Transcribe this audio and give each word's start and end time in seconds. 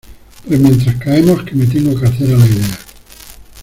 pues 0.47 0.59
mientras 0.59 0.95
caemos, 0.95 1.43
que 1.43 1.53
me 1.53 1.67
tengo 1.67 1.93
que 1.99 2.07
hacer 2.07 2.33
a 2.33 2.37
la 2.39 2.45
idea 2.47 2.79